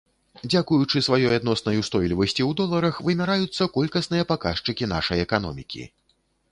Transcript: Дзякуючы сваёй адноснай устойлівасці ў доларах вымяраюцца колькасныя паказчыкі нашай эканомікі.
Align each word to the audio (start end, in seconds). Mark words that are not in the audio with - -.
Дзякуючы 0.51 1.01
сваёй 1.07 1.35
адноснай 1.39 1.77
устойлівасці 1.81 2.41
ў 2.49 2.57
доларах 2.63 2.95
вымяраюцца 3.09 3.69
колькасныя 3.77 4.23
паказчыкі 4.35 4.93
нашай 4.97 5.17
эканомікі. 5.29 5.83